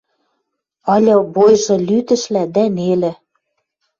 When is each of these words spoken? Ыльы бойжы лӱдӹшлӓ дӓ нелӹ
Ыльы 0.95 1.15
бойжы 1.33 1.75
лӱдӹшлӓ 1.87 2.43
дӓ 2.55 2.65
нелӹ 2.75 3.11